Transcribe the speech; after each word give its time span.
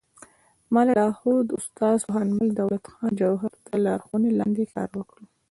ما 0.73 0.81
د 0.87 0.89
لارښود 0.99 1.47
استاد 1.59 1.97
پوهنمل 2.07 2.49
دولت 2.59 2.83
خان 2.91 3.11
جوهر 3.21 3.51
تر 3.65 3.77
لارښوونې 3.85 4.31
لاندې 4.39 4.63
کار 4.73 4.89
وکړ 4.97 5.19